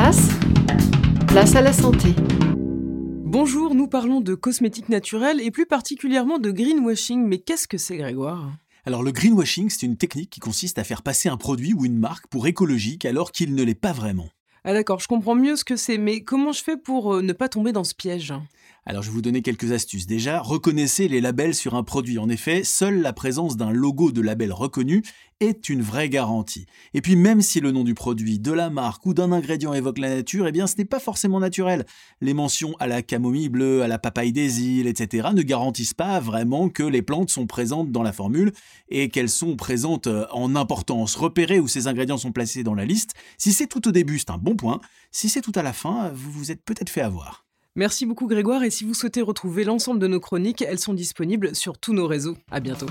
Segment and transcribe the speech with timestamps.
[0.00, 0.28] place,
[1.26, 2.14] place à la santé.
[3.24, 7.26] Bonjour, nous parlons de cosmétiques naturels et plus particulièrement de greenwashing.
[7.26, 8.52] Mais qu'est-ce que c'est Grégoire?
[8.86, 11.98] Alors le greenwashing, c'est une technique qui consiste à faire passer un produit ou une
[11.98, 14.28] marque pour écologique alors qu'il ne l'est pas vraiment.
[14.62, 17.32] Ah d'accord, je comprends mieux ce que c'est, mais comment je fais pour euh, ne
[17.32, 18.32] pas tomber dans ce piège?
[18.86, 20.06] Alors je vais vous donner quelques astuces.
[20.06, 22.18] Déjà, reconnaissez les labels sur un produit.
[22.18, 25.02] En effet, seule la présence d'un logo de label reconnu
[25.40, 26.66] est une vraie garantie.
[26.94, 29.98] Et puis même si le nom du produit, de la marque ou d'un ingrédient évoque
[29.98, 31.86] la nature, eh bien ce n'est pas forcément naturel.
[32.20, 35.28] Les mentions à la camomille bleue, à la papaye des îles, etc.
[35.32, 38.52] ne garantissent pas vraiment que les plantes sont présentes dans la formule
[38.88, 41.14] et qu'elles sont présentes euh, en importance.
[41.14, 43.14] Repérez où ces ingrédients sont placés dans la liste.
[43.36, 44.80] Si c'est tout au début, c'est un bon point.
[45.10, 47.44] Si c'est tout à la fin, vous vous êtes peut-être fait avoir.
[47.76, 51.54] Merci beaucoup Grégoire et si vous souhaitez retrouver l'ensemble de nos chroniques, elles sont disponibles
[51.54, 52.36] sur tous nos réseaux.
[52.50, 52.88] À bientôt.